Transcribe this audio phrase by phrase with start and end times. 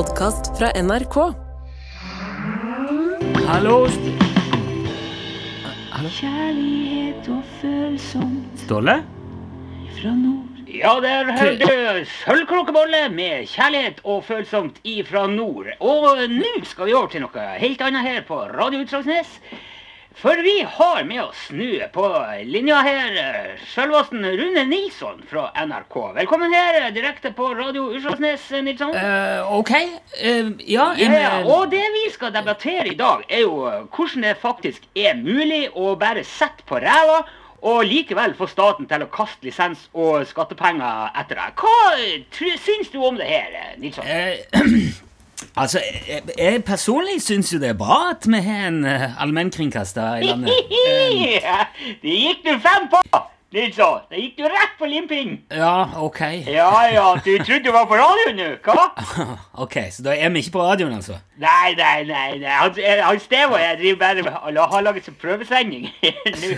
[0.00, 1.16] podkast fra NRK.
[3.46, 3.86] Hallo
[5.90, 6.08] Hallo?
[6.08, 8.30] Kjærlighet og følsom
[8.62, 8.94] Ståle?
[9.98, 10.62] fra nord.
[10.72, 15.68] Ja, der hørte du Sølvkråkebolle med kjærlighet og følsomt ifra nord.
[15.80, 19.36] Og nå skal vi over til noe helt annet her på Radio Utslagsnes.
[20.14, 22.04] For vi har med oss nå på
[22.44, 25.96] linja her eh, sjølvasten Rune Nilsson fra NRK.
[26.18, 28.90] Velkommen her, eh, direkte på Radio Utslagsnes, eh, Nilsson.
[28.92, 29.70] Uh, ok.
[30.20, 33.62] Uh, ja, eh, og det vi skal debattere i dag, er jo
[33.94, 37.22] hvordan det faktisk er mulig å bare sette på ræva
[37.60, 41.60] og likevel få staten til å kaste lisens og skattepenger etter deg.
[41.60, 44.04] Hva syns du om det her, Nilsson?
[44.04, 44.42] eh,
[45.56, 50.20] Altså, jeg, jeg personlig syns jo det er bra at vi har en uh, allmennkringkaster
[50.20, 50.52] i landet.
[52.02, 53.00] det gikk du fem på,
[53.50, 54.04] Nilsson.
[54.10, 56.20] Det gikk du rett på limping Ja, ok.
[56.46, 58.84] Ja ja, du trodde du var på radioen nå, hva?
[59.64, 61.18] Ok, Så da er vi ikke på radioen, altså?
[61.40, 62.38] Nei, nei, nei.
[62.38, 62.52] nei.
[62.60, 65.88] Han, eh, han Stevo jeg driver bare med har ha laget en prøvesending
[66.44, 66.52] nå.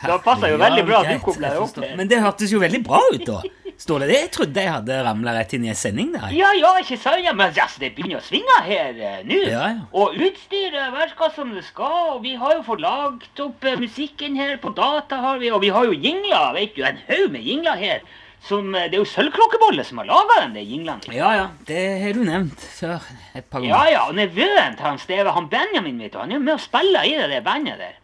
[0.00, 1.82] Så det passer jo veldig bra at du kobler deg opp.
[1.98, 3.42] Men det hørtes jo veldig bra ut, da.
[3.80, 6.28] Ståle, det jeg trodde jeg hadde ramla rett inn i en sending der.
[6.36, 7.22] Ja, ja, ikke sant?
[7.24, 9.38] Ja, men altså, det begynner å svinge her eh, nå.
[9.48, 9.86] Ja, ja.
[9.96, 14.36] Og utstyret virker som det skal, og vi har jo fått lagt opp eh, musikken
[14.36, 17.46] her på data, har vi, og vi har jo jingler, vet du, en haug med
[17.48, 18.04] jingler her.
[18.44, 21.16] Som, eh, det er jo Sølvklokkebolle som har laga den, der jinglene.
[21.16, 25.00] Ja, ja, det har du nevnt før et par Ja, ja, og nevøen til han
[25.00, 27.80] Steve, han Benjamin, vet du, han er jo med og spiller i det der bandet
[27.80, 27.96] der.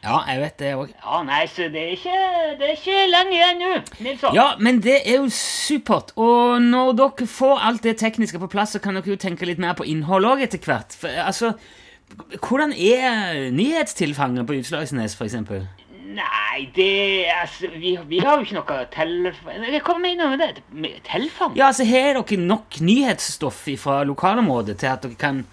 [0.00, 0.92] Ja, jeg vet det òg.
[0.94, 2.20] Ja, nei, så det er ikke,
[2.56, 4.36] det er ikke lenge igjen nå, Nilsson.
[4.36, 6.14] Ja, men det er jo supert.
[6.16, 9.60] Og når dere får alt det tekniske på plass, så kan dere jo tenke litt
[9.60, 10.96] mer på innhold òg etter hvert.
[10.96, 11.52] For, altså,
[12.40, 15.68] hvordan er nyhetstilfanget på Utslagsnes, eksempel?
[16.10, 20.96] Nei, det altså, vi, vi har jo ikke noe telefon Hva mener du med det?
[21.06, 21.52] Telefang?
[21.54, 25.44] Ja, altså, Har dere nok nyhetsstoff fra lokalområdet til at dere kan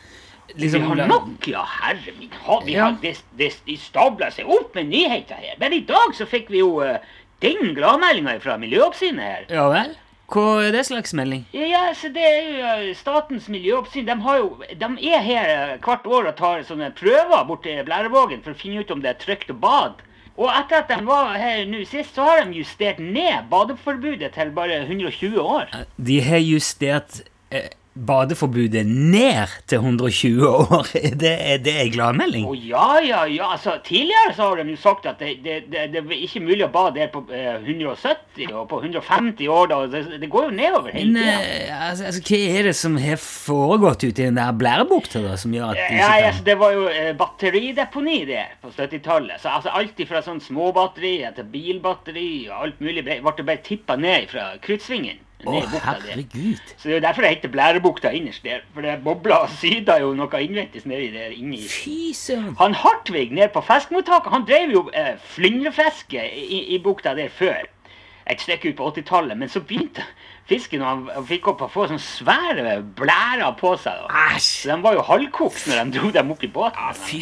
[0.56, 2.32] liksom vi har nok, ja, herre min.
[2.46, 2.90] Ha, Ja.
[3.02, 5.56] det, det, de stabler seg opp med nyheter her.
[5.60, 6.98] Men i dag så fikk vi jo uh,
[7.44, 9.48] den gladmeldinga fra Miljøoppsynet her.
[9.54, 9.96] Ja vel?
[10.28, 11.46] Hva er det slags melding?
[11.56, 14.04] Ja, så det er jo eh, Statens miljøoppsyn.
[14.10, 18.42] De, har jo, de er her eh, hvert år og tar sånne prøver borti Blærevågen
[18.44, 20.04] for å finne ut om det er trygt å bade.
[20.36, 24.52] Og etter at de var her nå sist, så har de justert ned badeforbudet til
[24.54, 25.72] bare 120 år.
[25.96, 27.22] De har justert
[28.06, 30.88] badeforbudet ned til 120 år.
[31.08, 32.46] Er det, er det en gladmelding?
[32.50, 33.48] Å ja, ja, ja.
[33.54, 36.66] Altså, tidligere så har de jo sagt at det, det, det, det er ikke mulig
[36.66, 39.70] å bade der på eh, 170 og på 150 år.
[39.72, 39.80] da.
[40.20, 41.36] Det, går jo nedover hele tida.
[41.38, 45.36] eh, altså, altså, hva er det som har foregått ute i den der blærebukta, da,
[45.40, 49.42] som gjør at de Ja, ikke altså, det var jo eh, batterideponi det på 70-tallet.
[49.44, 53.98] Så altså, alt fra sånn småbatteri til bilbatteri og alt mulig ble, ble bare tippa
[54.00, 55.24] ned fra kruttsvingen.
[55.46, 56.62] Å, herregud.
[56.78, 58.64] Så det er jo derfor det heter Blærebukta innerst der.
[58.74, 61.62] For det bobler og syda jo noe innvendig nedi der inni.
[61.70, 62.56] Fy søren.
[62.58, 67.68] Han Hartvig nede på fiskemottaket, han drev jo eh, flyndrefiske i, i bukta der før.
[68.28, 69.38] Et stykke ut på 80-tallet.
[69.38, 70.04] Men så begynte
[70.50, 74.02] fisken og han, han fikk opp å få sånne svære blærer på seg.
[74.08, 74.24] da.
[74.34, 74.50] Æsj.
[74.64, 76.82] Så de var jo halvkokt når de dro dem opp i båten.
[76.82, 77.22] Ja, fy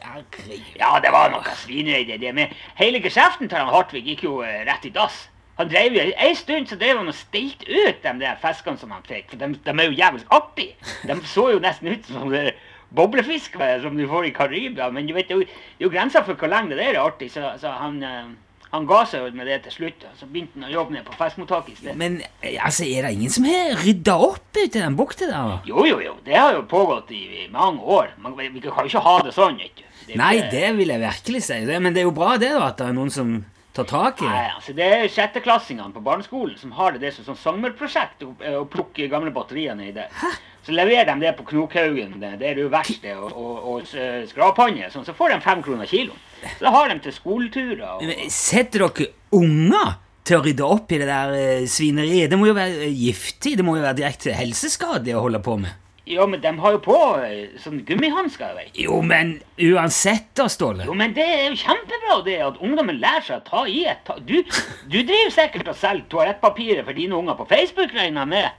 [0.00, 0.72] herregud.
[0.80, 2.32] Ja, det var noe svineri i det.
[2.34, 5.26] Men hele geskjeften til han Hartvig gikk jo eh, rett i dass.
[5.60, 8.92] Han drev jo, En stund så drev han og stelte ut de der fiskene som
[8.96, 9.34] han fikk.
[9.34, 10.92] For de, de er jo jævlig artige.
[11.04, 12.54] De så jo nesten ut som det
[12.96, 14.88] boblefiskere som du får i Karibia.
[14.90, 17.28] Men du vet, det er jo, er grenser for hvor lenge det der er artig.
[17.34, 18.32] Så, så han, eh,
[18.72, 20.08] han ga seg jo med det til slutt.
[20.08, 21.98] og Så begynte han å jobbe ned på fiskmottaket i stedet.
[22.00, 25.54] Men eh, altså, er det ingen som har rydda opp ute i den bukta der?
[25.68, 26.16] Jo, jo, jo.
[26.24, 28.16] Det har jo pågått i, i mange år.
[28.24, 29.86] Man, vi kan jo ikke ha det sånn, vet du.
[30.08, 31.64] Det Nei, det vil jeg virkelig si.
[31.68, 33.34] Det, men det er jo bra det da, at det er noen som
[33.76, 37.24] tar tak i Nei, altså Det er sjetteklassingene på barneskolen som har det, det som
[37.28, 40.08] sånn sommerprosjekt å, å plukke gamle batterier det.
[40.20, 40.30] Hæ?
[40.66, 44.28] Så leverer de det på Knokhaugen, det det er jo verksted og, og, og s-
[44.34, 46.18] skraphanne, sånn, så får de fem kroner kiloen.
[46.58, 47.86] Så har de til skoleturer.
[47.96, 49.94] Og, Men Setter dere unger
[50.28, 52.28] til å rydde opp i det der eh, svineriet?
[52.30, 55.56] Det må jo være eh, giftig, det må jo være direkte helseskadelig å holde på
[55.62, 55.72] med.
[56.06, 58.56] Ja, men de har jo på eh, sånn gummihansker.
[58.74, 60.84] Jo, men uansett da, Ståle.
[60.88, 64.00] Jo, men det er jo kjempebra det at ungdommen lærer seg å ta i et
[64.08, 64.40] ta Du,
[64.90, 68.50] du driver sikkert og selger toalettpapiret for dine unger på Facebook, regner jeg med?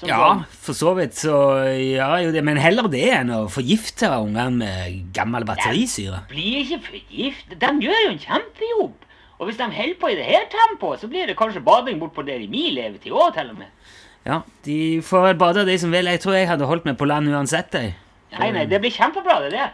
[0.00, 1.34] Som Ja, sånn- for så vidt så
[1.76, 6.22] ja, jo det, Men heller det enn å forgifte ungene med gammel batterisyre.
[6.30, 7.58] blir ikke forgiftet.
[7.60, 8.94] De gjør jo en kjempejobb.
[9.40, 12.24] Og hvis de holder på i det her tempoet, så blir det kanskje bading bortpå
[12.26, 13.68] der i min levetid òg, til og med.
[14.26, 16.10] Ja, De får vel bade, de som vil.
[16.12, 17.72] Jeg tror jeg hadde holdt meg på land uansett.
[17.72, 17.94] Jeg.
[18.38, 19.72] Nei, nei, det blir kjempebra, det der.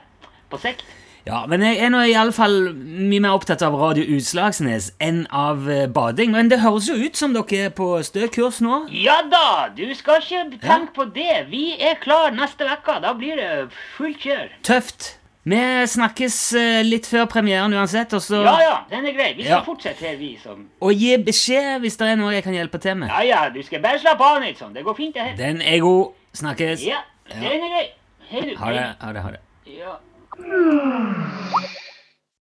[0.50, 0.84] På sikt.
[1.26, 5.24] Ja, men jeg er nå i alle fall mye mer opptatt av Radio Utslagsnes enn
[5.34, 6.30] av eh, bading.
[6.36, 8.84] Men det høres jo ut som dere er på stø kurs nå.
[8.94, 11.48] Ja da, du skal ikke tenke på det.
[11.50, 13.00] Vi er klar neste uke.
[13.02, 13.50] Da blir det
[13.96, 14.52] fullt kjør.
[14.70, 15.16] Tøft.
[15.46, 19.28] Vi snakkes eh, litt før premieren uansett, og så Ja ja, den er grei.
[19.36, 19.62] Vi skal Ja.
[19.62, 22.96] fortsette her, vi som Og gi beskjed hvis det er noe jeg kan hjelpe til
[22.98, 23.08] med.
[23.14, 24.74] Ja ja, du skal bare slappe av, Nilsson.
[24.74, 25.36] Det går fint, det her.
[25.36, 26.12] Den er god.
[26.34, 26.82] Snakkes.
[26.84, 26.98] Ja,
[27.30, 27.86] den er grei.
[28.28, 28.56] Hei, du.
[28.58, 28.86] Ha det.
[29.00, 29.22] Ha det.
[29.22, 29.40] Ha det.
[29.78, 29.94] Ja.